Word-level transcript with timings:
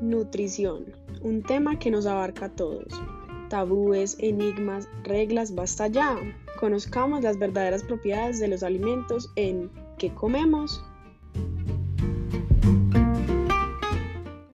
Nutrición, 0.00 0.86
un 1.22 1.42
tema 1.42 1.78
que 1.78 1.90
nos 1.90 2.06
abarca 2.06 2.46
a 2.46 2.54
todos. 2.54 2.86
Tabúes, 3.48 4.16
enigmas, 4.18 4.88
reglas, 5.02 5.54
basta 5.54 5.88
ya. 5.88 6.16
Conozcamos 6.58 7.22
las 7.22 7.38
verdaderas 7.38 7.82
propiedades 7.82 8.38
de 8.40 8.48
los 8.48 8.62
alimentos 8.62 9.30
en 9.36 9.70
¿Qué 9.98 10.14
comemos? 10.14 10.82